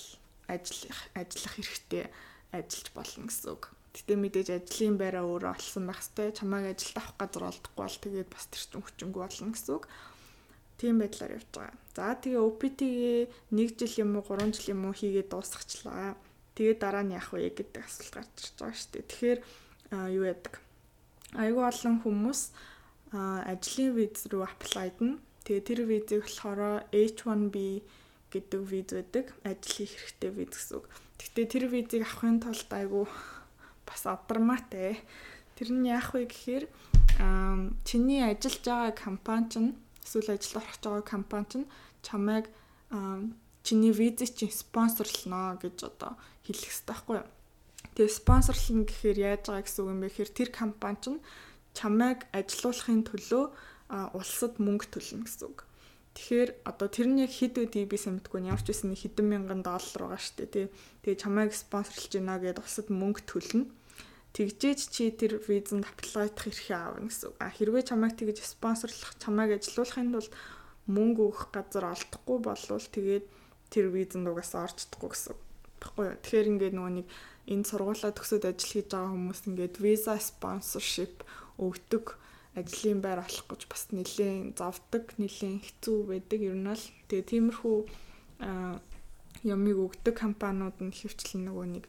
ажиллах 0.48 1.00
ажиллах 1.14 1.54
хэрэгтэй 1.56 2.06
ажиллаж 2.52 2.88
болно 2.96 3.28
гэсэн 3.28 3.50
үг. 3.52 3.64
Гэтэ 3.94 4.14
мэдээж 4.18 4.50
ажлын 4.58 4.98
байраа 4.98 5.26
өөрөө 5.28 5.52
олсон 5.54 5.86
байх 5.86 6.02
хэвээр 6.02 6.34
чамайг 6.34 6.66
ажилд 6.74 6.98
авах 6.98 7.14
газар 7.20 7.44
олдохгүй 7.50 7.84
бол 7.84 7.98
тэгээд 8.02 8.30
бас 8.34 8.46
тэрчин 8.50 8.82
хүчингүй 8.82 9.22
болно 9.22 9.54
гэсэн 9.54 9.74
үг. 9.78 9.86
Тийм 10.82 10.96
байдлаар 10.98 11.38
явж 11.38 11.50
байгаа. 11.54 11.78
За 11.94 12.18
тэгээ 12.18 12.42
OPT-гээ 12.42 13.22
1 13.54 13.78
жил 13.78 13.94
юм 14.02 14.18
уу 14.18 14.26
3 14.26 14.50
жил 14.50 14.74
юм 14.74 14.82
уу 14.90 14.98
хийгээд 14.98 15.30
дуусгачлаа. 15.30 16.18
Тэгээд 16.58 16.80
дараа 16.82 17.04
нь 17.06 17.14
яах 17.14 17.30
вэ 17.34 17.54
гэдэг 17.54 17.86
асуулт 17.86 18.14
гарч 18.18 18.34
ирж 18.42 18.58
байгаа 18.58 18.78
шүү 18.82 18.92
дээ. 18.94 19.10
Тэгэхээр 19.10 19.40
юу 20.18 20.24
яадаг? 20.26 20.54
Айгүй 21.38 21.64
олон 21.66 21.96
хүмүүс 22.02 22.42
ажлын 23.14 23.92
виз 23.94 24.26
рүү 24.30 24.42
аплайдна. 24.42 25.22
Тэгээ 25.46 25.68
тэр 25.70 25.80
визийг 25.86 26.26
болохоор 26.26 26.90
H1B 26.90 27.56
гэдэг 28.34 28.62
виз 28.66 28.90
байдаг. 28.90 29.26
Ажил 29.46 29.86
хийх 29.86 29.94
хэрэгтэй 29.94 30.32
виз 30.34 30.50
гэсэн 30.58 30.78
үг. 30.82 30.86
Гэхдээ 31.22 31.46
тэр 31.46 31.66
визийг 31.70 32.04
авахын 32.04 32.42
тулд 32.42 32.72
айгүй 32.74 33.06
бас 33.86 34.04
адармаатай. 34.10 34.98
Тэр 35.56 35.70
нь 35.70 35.86
яах 35.86 36.18
вэ 36.18 36.26
гэхээр 36.26 36.66
чиний 37.86 38.26
ажиллаж 38.26 38.66
байгаа 38.66 38.92
компани 38.98 39.48
чинь 39.54 39.72
эсвэл 40.02 40.34
ажилд 40.34 40.58
орох 40.58 40.78
байгаа 40.82 41.06
компани 41.06 41.48
чинь 41.52 41.68
чамайг 42.02 42.46
чиний 43.62 43.94
визийг 43.94 44.34
чинь 44.34 44.52
спонсорлно 44.52 45.62
гэж 45.62 45.78
одоо 45.94 46.18
хэлэх 46.44 46.66
хэрэгтэй 46.74 46.90
байхгүй 46.90 47.16
юу? 47.22 47.30
Тэгээ 47.94 48.18
спонсорлно 48.18 48.84
гэхээр 48.90 49.18
яаж 49.22 49.42
байгаа 49.48 49.64
гэсэн 49.64 49.82
үг 49.86 49.92
юм 49.94 50.02
бэ 50.02 50.08
гэхээр 50.10 50.32
тэр 50.34 50.50
компани 50.50 50.98
чинь 51.06 51.20
чамайг 51.78 52.20
ажилуулахын 52.34 53.06
төлөө 53.06 53.46
улсад 54.18 54.58
мөнгө 54.58 54.90
төлнө 54.90 55.26
гэсэн 55.30 55.46
үг. 55.54 55.66
Тэгэхээр 56.14 56.50
одоо 56.70 56.88
тэр 56.94 57.08
нь 57.10 57.26
яг 57.26 57.34
хэд 57.34 57.58
үдий 57.58 57.90
би 57.90 57.98
сэмтгүй 57.98 58.46
ямар 58.46 58.62
ч 58.62 58.70
байсан 58.70 58.94
хэдэн 58.94 59.28
мянган 59.28 59.62
доллар 59.66 60.14
байгаа 60.14 60.22
шүү 60.22 60.36
дээ 60.46 60.50
тий. 60.54 60.66
Тэгээ 61.02 61.22
чамайг 61.26 61.52
спонсорлж 61.58 62.12
байна 62.14 62.38
гэдээ 62.38 62.62
улсад 62.62 62.88
мөнгө 62.94 63.22
төлнө. 63.26 63.66
Тэгжээж 64.34 64.80
чи 64.94 65.10
тэр 65.14 65.42
визэнд 65.42 65.86
аплайдах 65.90 66.50
эрхээ 66.50 66.78
аавна 66.78 67.10
гэсэн 67.10 67.34
үг. 67.34 67.38
А 67.38 67.54
хэрвээ 67.54 67.84
чамайг 67.86 68.14
тэгж 68.18 68.46
спонсорлох, 68.46 69.14
чамайг 69.22 69.58
ажилуулахын 69.58 70.14
тулд 70.14 70.34
мөнгө 70.90 71.22
өгөх 71.34 71.44
газар 71.54 71.86
олдохгүй 71.94 72.38
болвол 72.42 72.88
тэгээд 72.94 73.26
тэр 73.74 73.86
визэнд 73.94 74.30
угаасаа 74.30 74.70
орчдохгүй 74.70 75.10
гэсэн 75.14 75.38
баггүй 75.82 76.06
юу. 76.14 76.18
Тэгэхээр 76.22 76.50
ингээд 76.50 76.76
нөгөө 76.78 76.94
нэг 76.98 77.08
энэ 77.50 77.68
сургуулаа 77.68 78.12
төгсөөд 78.16 78.46
ажил 78.50 78.72
хийж 78.74 78.88
байгаа 78.90 79.14
хүмүүс 79.14 79.42
ингээд 79.50 79.76
виза 79.82 80.14
спонсоршип 80.18 81.16
өгдөг 81.60 82.06
ажлын 82.60 83.00
байр 83.02 83.20
олох 83.26 83.46
гэж 83.50 83.62
бас 83.72 83.90
нэлээд 83.90 84.58
зовдөг, 84.58 85.18
нэлээд 85.18 85.66
хэцүү 85.66 85.98
байдаг. 86.10 86.40
Ер 86.42 86.58
нь 86.58 86.70
л 86.70 86.86
тэгээ 87.10 87.30
тиймэрхүү 87.30 87.78
ямиг 89.44 89.78
өгдөг 89.78 90.16
компаниуд 90.16 90.78
нь 90.80 90.94
хөвчлэн 90.94 91.50
нөгөө 91.50 91.68
нэг 91.74 91.86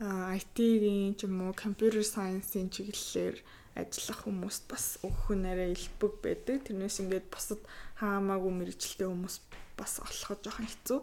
IT-ийн 0.00 1.18
ч 1.18 1.26
юм 1.26 1.42
уу 1.44 1.52
computer 1.52 2.02
science-ийн 2.06 2.70
чиглэлээр 2.70 3.36
ажиллах 3.78 4.20
хүмүүст 4.26 4.64
бас 4.70 4.84
өгөх 5.06 5.34
нь 5.34 5.46
арай 5.46 5.74
илбэг 5.74 6.14
байдаг. 6.22 6.66
Тэрнээс 6.66 7.02
ингээд 7.02 7.26
бусад 7.30 7.62
хаамаагүй 7.98 8.52
мэрэгчлээ 8.54 9.08
хүмүүс 9.10 9.36
бас 9.78 9.92
олоход 10.02 10.40
жоохон 10.42 10.66
хэцүү. 10.66 11.00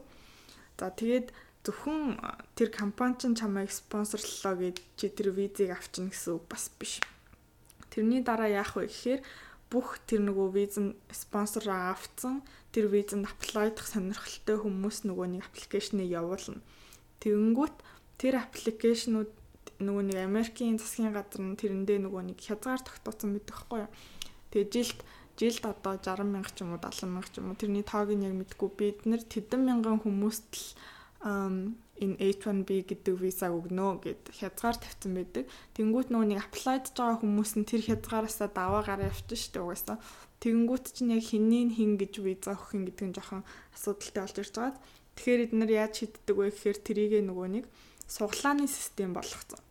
За 0.79 0.91
тэгээд 0.91 1.27
зөвхөн 1.63 2.19
тэр 2.55 2.69
компани 2.71 3.15
ч 3.19 3.31
чамайг 3.35 3.71
спонсорлоо 3.71 4.55
гэж 4.59 4.77
чи 4.99 5.07
тэр 5.11 5.31
визийг 5.31 5.71
авчна 5.71 6.11
гэсэн 6.11 6.35
үг 6.35 6.45
бас 6.51 6.67
биш. 6.75 6.99
Тэрний 7.95 8.19
дараа 8.19 8.51
яах 8.51 8.75
вэ 8.75 8.91
гэхээр 8.91 9.21
бүх 9.71 10.03
тэр 10.03 10.27
нөгөө 10.27 10.47
визэн 10.51 10.99
спонсороо 11.15 11.95
авцсан 11.95 12.43
тэр 12.75 12.91
визэнд 12.91 13.23
аплайдах 13.23 13.87
сонирхолтой 13.87 14.59
хүмүүс 14.59 15.07
нөгөө 15.07 15.27
нэг 15.31 15.41
аппликейшнийг 15.47 16.11
явуулна. 16.11 16.59
Тэгэнгүүт 17.23 17.75
тэр 18.19 18.43
аппликейшнууд 18.43 19.31
нөгөө 19.79 20.03
нэг 20.11 20.17
Америкийн 20.27 20.75
засгийн 20.75 21.15
газар 21.15 21.41
нь 21.41 21.55
тэрэндээ 21.55 22.03
нөгөө 22.03 22.35
нэг 22.35 22.39
хязгаар 22.43 22.83
тогтоосон 22.83 23.39
байдаг 23.39 23.55
хгүй 23.63 23.79
юу. 23.87 23.91
Тэгээ 24.51 24.71
жилд 24.75 24.99
жилд 25.39 25.63
одоо 25.67 25.95
60 25.99 26.23
мянга 26.31 26.51
ч 26.51 26.63
юм 26.63 26.75
уу 26.75 26.79
70 26.79 27.11
мянга 27.11 27.31
ч 27.31 27.35
юм 27.39 27.47
уу 27.51 27.59
тэрний 27.59 27.83
тоог 27.83 28.11
нь 28.11 28.23
яг 28.27 28.35
мэдгүй 28.35 28.69
бид 28.75 28.99
нэр 29.03 29.23
тэдэн 29.23 29.61
мянган 29.67 29.99
хүмүүст 29.99 30.47
л 30.51 30.63
энэ 31.95 32.19
H1B 32.19 32.91
гэдэг 32.91 33.15
визаг 33.15 33.55
өгнө 33.55 34.03
гэд 34.03 34.35
хязгаар 34.35 34.75
тавьсан 34.75 35.15
байдаг. 35.15 35.47
Тэнгүүт 35.79 36.11
нөгөө 36.11 36.27
нэг 36.27 36.39
аплайдж 36.43 36.91
байгаа 36.91 37.23
хүмүүс 37.23 37.51
нь 37.55 37.63
тэр 37.63 37.81
хязгаараасаа 37.87 38.51
даваа 38.51 38.83
гараа 38.83 39.07
явчихна 39.07 39.39
шүү 39.39 39.51
дээ 39.55 39.63
угаасаа. 39.63 39.97
Тэнгүүт 40.43 40.85
чинь 40.91 41.15
яг 41.15 41.23
хинний 41.23 41.71
хин 41.71 41.95
гэж 41.95 42.13
виза 42.19 42.51
өгөх 42.51 42.75
юм 42.75 42.83
гэдэг 42.83 43.05
нь 43.07 43.15
жоохон 43.15 43.47
асуудалтай 43.71 44.21
болж 44.27 44.35
ирж 44.43 44.53
байгаа. 44.59 44.75
Тэгэхээр 45.15 45.43
эдгээр 45.47 45.71
яаж 45.71 45.93
шийддэг 45.95 46.35
вэ 46.35 46.47
гэхээр 46.51 46.79
трийгээ 46.83 47.23
нөгөө 47.23 47.47
нэг 47.55 47.65
суглааны 48.11 48.67
систем 48.67 49.15
болгоцсон. 49.15 49.63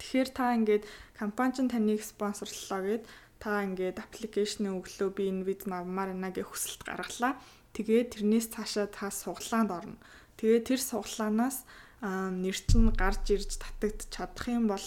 Тэгэхээр 0.00 0.30
та 0.32 0.56
ингээд 0.56 0.84
компани 1.20 1.52
ч 1.52 1.56
таныг 1.68 2.00
спонсорлоо 2.00 2.80
гэд 2.80 3.04
та 3.36 3.60
ингээд 3.60 4.00
аппликейшн 4.00 4.72
өглөө 4.72 5.10
би 5.12 5.28
энэ 5.28 5.44
виз 5.44 5.68
авмаар 5.68 6.16
байна 6.16 6.32
гэх 6.32 6.48
хүсэлт 6.48 6.88
гаргалаа. 6.88 7.36
Тэгээд 7.76 8.08
тэрнээс 8.16 8.46
цаашаа 8.56 8.88
та 8.88 9.12
суглаанд 9.12 9.70
орно 9.70 10.00
Тэгээ 10.42 10.74
тэр 10.74 10.80
суглаанаас 10.82 11.62
нэр 12.02 12.56
чинь 12.66 12.90
гарч 12.90 13.30
ирж 13.30 13.62
татагд 13.62 14.10
чадах 14.10 14.50
юм 14.50 14.66
бол 14.66 14.82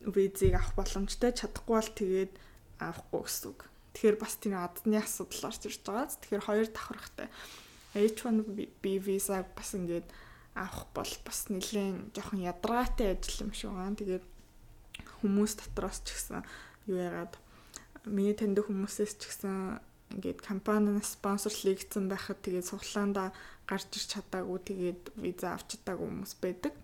визийг 0.00 0.56
авах 0.56 0.72
боломжтой 0.72 1.36
чадахгүй 1.36 1.76
бол 1.76 1.92
тэгээд 2.00 2.32
авахгүй 2.80 3.20
гэсэн 3.20 3.48
үг. 3.52 3.60
Тэгэхээр 3.92 4.16
бас 4.16 4.34
тийм 4.40 4.56
адны 4.56 4.96
асуудал 4.96 5.52
орж 5.52 5.60
ирж 5.68 5.84
байгаа. 5.84 6.16
Тэгэхээр 6.16 6.46
хоёр 6.48 6.68
давхархтай. 6.72 7.28
H1B 7.92 8.84
виза 9.04 9.44
бас 9.52 9.76
ингээд 9.76 10.08
авах 10.56 10.88
бол 10.96 11.12
бас 11.28 11.38
нэлээд 11.52 12.16
жоохон 12.16 12.40
ядаргаатай 12.40 13.20
ажил 13.20 13.44
юм 13.44 13.52
шиг 13.52 13.76
байна. 13.76 14.00
Тэгээд 14.00 14.24
хүмүүс 15.20 15.52
дотроос 15.60 16.00
ч 16.08 16.16
гэсэн 16.16 16.40
юу 16.88 16.96
яагаад 16.96 17.36
миний 18.08 18.32
таньдаг 18.32 18.64
хүмүүсээс 18.64 19.12
ч 19.20 19.28
гэсэн 19.28 19.76
ингээд 20.16 20.40
компаниас 20.40 21.20
спонсорлэгдсэн 21.20 22.08
байхад 22.08 22.40
тэгээд 22.40 22.66
суглаандаа 22.66 23.36
гарч 23.70 23.90
ирч 23.94 24.08
чадаагүй 24.18 24.58
тэгээд 24.66 25.02
виза 25.22 25.54
авч 25.54 25.78
чадаагүй 25.78 26.06
хүмүүс 26.10 26.34
байдаг. 26.42 26.74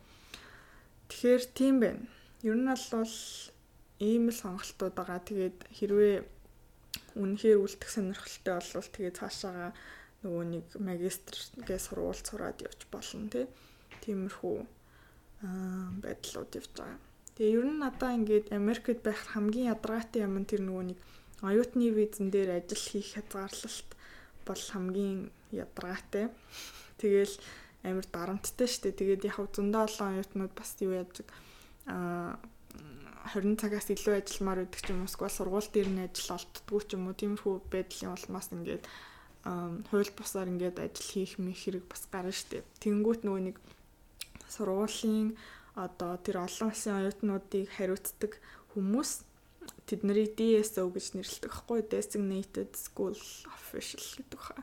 Тэгэхээр 1.10 1.42
тийм 1.58 1.74
байна. 1.82 2.06
Ер 2.46 2.54
нь 2.54 2.70
бол 2.70 3.16
ийм 3.98 4.30
л 4.30 4.40
сонголтууд 4.40 4.94
байгаа. 4.94 5.20
Тэгээд 5.26 5.58
хэрвээ 5.74 6.16
үнэхээр 7.18 7.58
үлдэх 7.58 7.90
сонирхолтой 7.90 8.54
болвол 8.54 8.90
тэгээд 8.94 9.18
цаашаага 9.18 9.68
нөгөө 10.22 10.44
нэг 10.52 10.66
магистргээ 10.78 11.80
сурвалж 11.80 12.22
сураад 12.22 12.58
явж 12.62 12.80
болно 12.92 13.26
тий. 13.32 13.46
Тиймэрхүү 14.04 14.56
аа 15.42 15.90
байдлууд 16.02 16.50
явж 16.54 16.70
байгаа. 16.76 17.00
Тэгээ 17.36 17.56
ер 17.56 17.66
нь 17.68 17.80
надаа 17.82 18.12
ингээд 18.16 18.52
Америкт 18.52 19.00
байх 19.02 19.20
хамгийн 19.32 19.72
ядаргаатай 19.74 20.24
юм 20.24 20.44
тэр 20.44 20.62
нөгөө 20.64 20.84
нэг 20.92 20.98
оюутны 21.44 21.92
визэн 21.92 22.32
дээр 22.32 22.64
ажил 22.64 22.80
хийх 22.80 23.12
хязгаарлалт 23.12 23.90
бол 24.46 24.62
хамгийн 24.72 25.30
ядаргаатай. 25.50 26.30
Тэгэл 27.02 27.34
амар 27.82 28.06
дарамттай 28.08 28.66
шүү 28.70 28.82
дээ. 28.88 29.00
Тэгээд 29.02 29.22
яг 29.28 29.38
зөндөө 29.52 29.82
олон 29.84 30.08
оюутнууд 30.16 30.52
бас 30.54 30.70
юу 30.80 30.94
яадаг 30.94 31.26
аа 31.90 32.38
20 33.34 33.58
цагаас 33.58 33.90
илүү 33.90 34.14
ажилламаар 34.22 34.58
байдаг 34.62 34.80
ч 34.82 34.86
юм 34.94 35.02
уу 35.02 35.10
эсвэл 35.10 35.34
сургууль 35.34 35.70
дээр 35.74 35.90
нь 35.90 36.04
ажил 36.06 36.38
олддггүй 36.38 36.80
ч 36.86 36.90
юм 36.94 37.10
уу 37.10 37.14
тиймэрхүү 37.18 37.54
байдлын 37.74 38.14
улмаас 38.14 38.48
ингээд 38.54 38.84
хууль 39.90 40.12
бусаар 40.14 40.48
ингээд 40.50 40.78
ажил 40.78 41.10
хийх 41.10 41.34
мэх 41.42 41.58
хэрэг 41.58 41.84
бас 41.90 42.06
гарна 42.06 42.30
штеп. 42.30 42.66
Тэнгүүт 42.82 43.26
нөгөө 43.26 43.42
нэг 43.50 43.56
сургуулийн 44.46 45.34
одоо 45.74 46.14
тэр 46.22 46.46
олон 46.46 46.70
улсын 46.70 46.98
оюутнуудыг 47.02 47.66
хариуцдаг 47.74 48.38
хүмүүс 48.74 49.25
тэд 49.86 50.00
нарыг 50.02 50.34
DSO 50.38 50.90
гэж 50.90 51.06
нэрлэдэг 51.14 51.50
байхгүй 51.52 51.80
Designated 51.86 52.70
School 52.74 53.16
Official 53.50 54.04
гэдэг 54.18 54.40
хаа. 54.40 54.62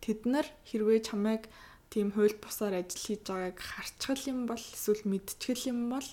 Тэд 0.00 0.24
нар 0.24 0.46
хэрвээ 0.68 1.00
чамайг 1.08 1.50
тийм 1.90 2.12
хууль 2.12 2.36
бусаар 2.40 2.80
ажил 2.80 3.02
хийж 3.02 3.22
байгааг 3.26 3.58
харчгал 3.58 4.22
юм 4.32 4.40
бол 4.50 4.60
эсвэл 4.60 5.02
мэдчихэл 5.06 5.70
юм 5.72 5.80
бол 5.92 6.08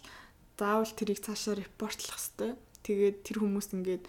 заавал 0.59 0.91
тэрийг 0.93 1.19
цаашаа 1.25 1.55
репортлох 1.57 2.19
хэрэгтэй. 2.19 2.51
Тэгээд 2.83 3.17
тэр 3.25 3.37
хүмүүс 3.41 3.67
ингээд 3.73 4.05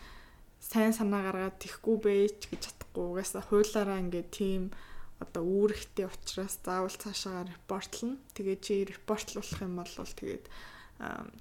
сайн 0.61 0.93
санаа 0.93 1.31
гаргаад 1.31 1.57
тэхгүй 1.61 1.97
байж 2.01 2.39
гэж 2.51 2.61
чадахгүй 2.69 3.05
угаасаа 3.07 3.43
хуулаараа 3.45 4.03
ингээд 4.03 4.31
тийм 4.33 4.63
одоо 5.23 5.45
үүрэгтэй 5.45 6.07
учраас 6.09 6.59
заавал 6.61 6.93
цаашаа 6.93 7.49
репортлно. 7.49 8.21
Тэгээд 8.37 8.61
чи 8.61 8.85
репортлуулах 8.85 9.61
юм 9.63 9.75
бол 9.81 9.89
тэгээд 9.89 10.45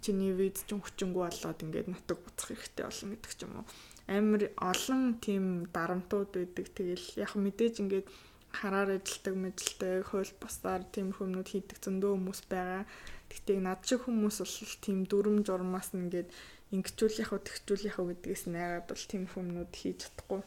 чиний 0.04 0.34
виз 0.34 0.66
ч 0.66 0.74
хүчингүү 0.74 1.24
болоод 1.24 1.60
ингээд 1.64 1.88
нутаг 1.92 2.18
буцах 2.26 2.50
хэрэгтэй 2.52 2.84
болно 2.86 3.10
гэдэг 3.14 3.34
ч 3.38 3.42
юм 3.46 3.54
уу. 3.62 3.66
Амар 4.10 4.44
олон 4.60 5.02
тийм 5.22 5.46
дарамтууд 5.76 6.30
байдаг. 6.34 6.68
Тэгэл 6.74 7.08
яг 7.22 7.32
мэдээж 7.38 7.76
ингээд 7.84 8.08
хараар 8.54 8.98
ажилтдаг 8.98 9.36
мэдлэлтэй 9.38 9.96
хууль 10.10 10.34
бусаар 10.42 10.84
тийм 10.94 11.14
хүмүүд 11.18 11.48
хийдэг 11.50 11.78
зөндөө 11.82 12.12
хүмүүс 12.14 12.42
байгаа. 12.52 12.84
Гэхдээ 13.30 13.60
над 13.66 13.82
шиг 13.88 14.02
хүмүүс 14.06 14.38
бол 14.42 14.58
тийм 14.86 14.98
дүрм 15.10 15.38
журмаас 15.48 15.90
нь 15.94 16.06
ингээд 16.06 16.30
ингэчүүл 16.74 17.22
яхав 17.24 17.42
тэгчүүл 17.46 17.88
яхав 17.90 18.06
гэдгээс 18.10 18.44
найгаад 18.50 18.86
бол 18.90 19.06
тийм 19.10 19.24
хүмүүд 19.34 19.72
хийж 19.74 19.98
чадахгүй. 20.06 20.42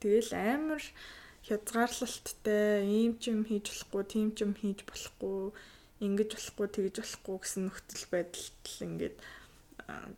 Тэгэл 0.00 0.32
амар 0.36 0.82
хязгаарлалттай 1.46 2.88
ийм 2.88 3.12
ч 3.20 3.32
юм 3.32 3.44
хийж 3.48 3.64
болохгүй, 3.68 4.02
тийм 4.08 4.28
ч 4.36 4.38
юм 4.44 4.52
хийж 4.56 4.80
болохгүй, 4.88 5.52
ингэж 6.06 6.30
болохгүй, 6.36 6.68
тэгж 6.68 6.96
болохгүй 7.00 7.36
гэсэн 7.40 7.62
нөхцөл 7.68 8.06
байдалд 8.12 8.62
л 8.68 8.84
ингээд 8.88 9.16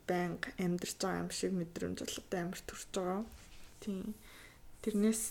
байнга 0.07 0.49
амьдарч 0.59 0.97
байгаа 1.01 1.23
юм 1.23 1.31
шиг 1.31 1.51
мэдрэмж 1.55 1.97
болоод 2.03 2.31
амар 2.35 2.61
төрж 2.63 2.87
байгаа. 2.95 3.21
Тийм. 3.83 4.15
Тэрнээс 4.83 5.23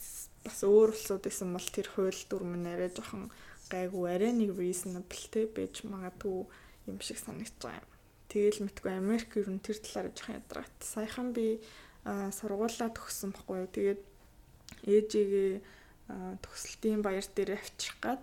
бас 0.44 0.60
өөр 0.62 0.92
улсууд 0.92 1.24
исэн 1.26 1.50
бол 1.56 1.68
тэр 1.72 1.88
хууль 1.88 2.22
дүрм 2.28 2.52
нь 2.60 2.68
арай 2.68 2.90
жоохон 2.92 3.32
гайгүй 3.72 4.04
арай 4.12 4.32
нэг 4.36 4.54
reasonable 4.54 5.24
те 5.32 5.48
байж 5.50 5.82
магадгүй 5.82 6.46
юм 6.90 6.98
шиг 7.00 7.18
санагдаж 7.18 7.56
байгаа 7.58 7.82
юм. 7.82 7.90
Тэгэл 8.30 8.64
мэдгүй 8.66 8.92
Америк 8.92 9.30
ер 9.40 9.48
нь 9.50 9.62
тэр 9.62 9.78
талаар 9.80 10.12
жоохон 10.12 10.38
ядрагт. 10.38 10.76
Саяхан 10.82 11.32
би 11.32 11.62
сургуулаа 12.06 12.90
төгссөн 12.92 13.32
байхгүй 13.34 13.56
юу. 13.64 13.70
Тэгээд 13.72 14.02
ээжигээ 14.86 15.50
төгсөлтийн 16.42 17.02
баяр 17.02 17.26
дээр 17.26 17.58
авчрах 17.58 17.98
гад 18.02 18.22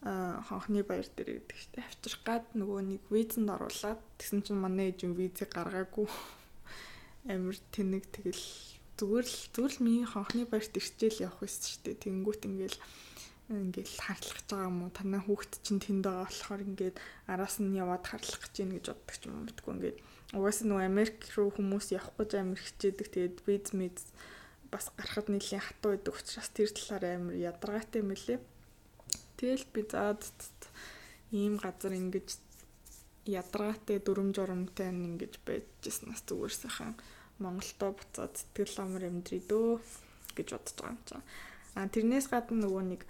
хонхны 0.00 0.80
баяр 0.80 1.04
дээр 1.12 1.44
гэдэг 1.44 1.58
чинь 1.60 1.84
авчрах 1.84 2.22
гад 2.24 2.44
нөгөө 2.56 2.80
нэг 2.88 3.02
визэнд 3.12 3.52
оруулаад 3.52 4.00
тэгсэн 4.16 4.40
чинь 4.48 4.56
манай 4.56 4.88
ээж 4.96 5.04
юм 5.04 5.12
визийг 5.12 5.52
гаргаагүй. 5.52 6.08
Амир 7.28 7.60
тэнэг 7.68 8.08
тэгэл 8.08 8.44
зүгээр 8.96 9.26
л 9.28 9.38
зүгээр 9.52 9.72
л 9.76 9.84
миний 9.84 10.08
хонхны 10.08 10.48
баярт 10.48 10.72
ирчээл 10.72 11.28
явах 11.28 11.44
байсан 11.44 11.64
шүү 11.68 11.82
дээ. 11.84 12.04
Тэнгүүт 12.04 12.42
ингээл 12.48 12.78
ингээл 13.52 13.96
харлах 14.00 14.40
байгаа 14.48 14.68
юм 14.72 14.78
уу? 14.88 14.92
Танай 14.96 15.20
хүүхэд 15.20 15.52
чинь 15.60 15.84
тэнд 15.84 16.04
байгаа 16.08 16.24
болохоор 16.32 16.62
ингээд 16.64 16.96
араас 17.28 17.56
нь 17.60 17.76
яваад 17.76 18.04
харлах 18.08 18.40
гэж 18.40 18.54
ийн 18.56 18.72
гэж 18.80 18.86
боддог 18.88 19.16
ч 19.20 19.22
юм 19.28 19.34
уу? 19.36 19.44
Мэдгүй 19.52 19.72
ингээд 19.76 19.98
угаасаа 20.32 20.66
нөгөө 20.70 20.86
Америк 20.88 21.18
руу 21.36 21.50
хүмүүс 21.52 21.86
явах 21.92 22.14
гэж 22.16 22.30
амир 22.38 22.60
хичээдэг. 22.62 23.08
Тэгээд 23.12 23.36
виз 23.44 23.68
мэд 23.76 23.96
бас 24.70 24.88
гарахад 24.94 25.28
нэлийн 25.28 25.60
хатуу 25.60 25.90
байдаг 25.98 26.14
учраас 26.14 26.48
тэр 26.54 26.70
талаар 26.70 27.04
амир 27.04 27.34
ядаргаатай 27.36 28.00
лээ. 28.00 28.40
Тэгэл 29.40 29.64
би 29.72 29.80
заад 29.88 30.20
ийм 31.32 31.56
газар 31.56 31.96
ингэж 31.96 32.28
ядаргаатай 33.24 33.98
дүрм 34.04 34.36
журамтай 34.36 34.92
ингэж 34.92 35.40
байжсанаас 35.48 36.20
зүгээр 36.28 36.52
сайхан 36.52 36.92
Монголдо 37.40 37.96
буцаад 37.96 38.36
сэтгэл 38.36 38.84
амар 38.84 39.08
амьдрий 39.08 39.40
дөө 39.40 39.80
гэж 40.36 40.48
бодож 40.52 40.76
байгаа 40.76 40.92
юм 40.92 41.00
чинь. 41.08 41.24
А 41.72 41.88
тэрнээс 41.88 42.28
гадна 42.28 42.68
нөгөө 42.68 42.84
нэг 42.92 43.02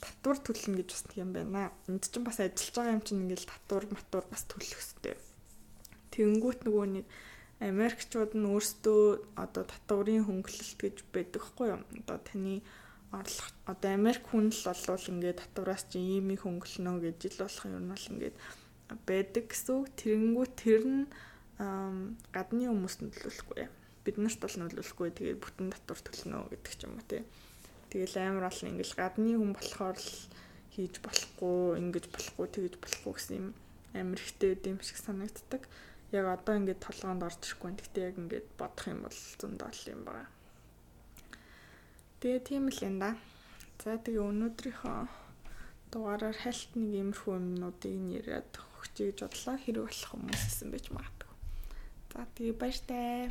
татвар 0.00 0.38
төлнө 0.40 0.80
гэж 0.80 0.88
бас 0.88 1.04
юм 1.20 1.30
байна. 1.36 1.68
Энд 1.88 2.08
чинь 2.08 2.24
бас 2.24 2.40
ажиллаж 2.40 2.72
байгаа 2.72 2.96
юм 2.96 3.04
чинь 3.04 3.22
ингээл 3.28 3.50
татвар 3.52 3.84
матур 3.92 4.24
бас 4.32 4.42
төлөх 4.48 4.72
хэрэгтэй. 4.72 5.16
Тэнгүүт 6.16 6.60
нөгөө 6.64 6.86
нэг 6.96 7.06
Америкчууд 7.60 8.32
нь 8.34 8.48
өөрсдөө 8.50 9.36
одоо 9.36 9.64
татварын 9.68 10.26
хөнгөлөлт 10.26 10.78
гэж 10.80 10.96
байдаг 11.12 11.42
хгүй 11.44 11.76
юу? 11.76 11.80
Одоо 12.02 12.18
таны 12.24 12.60
орлого 13.20 13.54
одоо 13.70 13.90
Америк 13.94 14.24
хүн 14.28 14.50
л 14.50 14.62
болвол 14.66 15.10
ингээд 15.12 15.40
татвараас 15.40 15.84
чи 15.88 15.98
ийм 15.98 16.34
их 16.34 16.44
хөнгөлнө 16.44 17.00
гэж 17.00 17.16
жил 17.22 17.38
болох 17.46 17.64
юм 17.64 17.88
бол 17.88 18.06
ингээд 18.12 18.36
байдаг 19.06 19.44
гэсэн 19.48 19.72
үг. 19.74 19.86
Тэрэнгүү 19.96 20.46
тэр 20.58 20.82
нь 20.84 21.02
гадны 22.34 22.64
хүмүүст 22.68 23.00
нь 23.00 23.14
төлөхгүй. 23.14 23.66
Бид 24.04 24.16
нарт 24.20 24.40
бол 24.42 24.56
нөлөөлөхгүй. 24.60 25.08
Тэгээд 25.16 25.40
бүтэн 25.40 25.72
татвар 25.72 26.00
төлнө 26.04 26.38
гэдэг 26.52 26.72
ч 26.76 26.80
юм 26.84 26.98
уу 26.98 27.06
тий. 27.08 27.22
Тэгэл 27.88 28.20
амар 28.20 28.50
олон 28.52 28.70
ингээл 28.74 28.98
гадны 29.00 29.32
хүн 29.38 29.52
болохоор 29.56 29.96
л 29.96 30.12
хийж 30.74 30.94
болохгүй, 31.00 31.78
ингэж 31.78 32.04
болохгүй, 32.10 32.46
тэгэж 32.50 32.74
болохгүй 32.82 33.12
гэсэн 33.14 33.36
юм 33.38 33.48
амар 33.94 34.20
ихтэй 34.20 34.58
юм 34.66 34.82
шиг 34.82 34.98
санагддаг. 34.98 35.62
Яг 36.12 36.26
одоо 36.26 36.54
ингээд 36.58 36.82
толгоонд 36.82 37.22
орж 37.22 37.40
ирэхгүй. 37.46 37.70
Гэхдээ 37.78 38.04
яг 38.10 38.16
ингээд 38.18 38.48
бодох 38.58 38.86
юм 38.90 39.00
бол 39.06 39.18
зөндөө 39.40 39.70
л 39.70 39.90
юм 39.94 40.02
байна. 40.04 40.26
Тэгээ 42.24 42.40
тийм 42.40 42.72
л 42.72 42.80
юм 42.80 42.96
да. 43.04 43.20
За 43.84 44.00
тэгээ 44.00 44.24
өнөөдрийнхөө 44.32 45.00
дугаараар 45.92 46.32
хальт 46.40 46.72
нэг 46.72 46.96
иймэрхүү 46.96 47.36
юмнуудыг 47.36 47.92
нэрэд 48.00 48.48
өгч 48.80 48.96
гэж 48.96 49.18
бодлоо. 49.28 49.60
Хэрэг 49.60 49.84
болох 49.84 50.08
хүмүүс 50.08 50.42
исэн 50.48 50.72
байж 50.72 50.88
магадгүй. 50.88 51.32
За 52.16 52.24
тэгээ 52.32 52.56
баяртай. 52.56 53.28